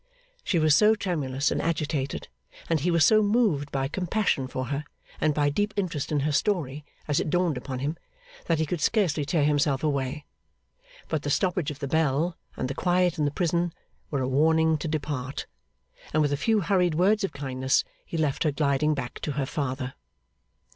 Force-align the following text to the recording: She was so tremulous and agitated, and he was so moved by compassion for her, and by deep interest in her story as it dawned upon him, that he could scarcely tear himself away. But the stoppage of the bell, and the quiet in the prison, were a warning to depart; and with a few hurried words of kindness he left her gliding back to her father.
She 0.43 0.57
was 0.57 0.75
so 0.75 0.95
tremulous 0.95 1.51
and 1.51 1.61
agitated, 1.61 2.27
and 2.71 2.79
he 2.79 2.89
was 2.89 3.05
so 3.05 3.21
moved 3.21 3.71
by 3.71 3.87
compassion 3.87 4.47
for 4.47 4.65
her, 4.69 4.83
and 5.19 5.31
by 5.31 5.51
deep 5.51 5.75
interest 5.77 6.11
in 6.11 6.21
her 6.21 6.31
story 6.31 6.83
as 7.07 7.19
it 7.19 7.29
dawned 7.29 7.55
upon 7.55 7.77
him, 7.77 7.97
that 8.47 8.57
he 8.57 8.65
could 8.65 8.81
scarcely 8.81 9.25
tear 9.25 9.43
himself 9.43 9.83
away. 9.83 10.25
But 11.07 11.21
the 11.21 11.29
stoppage 11.29 11.69
of 11.69 11.77
the 11.77 11.87
bell, 11.87 12.35
and 12.57 12.67
the 12.67 12.73
quiet 12.73 13.19
in 13.19 13.25
the 13.25 13.29
prison, 13.29 13.73
were 14.09 14.21
a 14.21 14.27
warning 14.27 14.75
to 14.79 14.87
depart; 14.87 15.45
and 16.13 16.23
with 16.23 16.33
a 16.33 16.35
few 16.35 16.61
hurried 16.61 16.95
words 16.95 17.23
of 17.23 17.31
kindness 17.31 17.83
he 18.03 18.17
left 18.17 18.43
her 18.43 18.51
gliding 18.51 18.95
back 18.95 19.19
to 19.19 19.33
her 19.33 19.45
father. 19.45 19.93